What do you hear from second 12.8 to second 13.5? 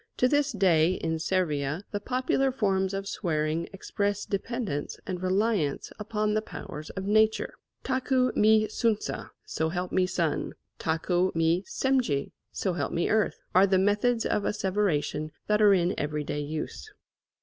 me earth,